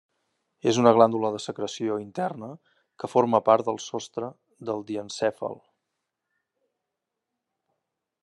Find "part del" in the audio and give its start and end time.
3.51-3.77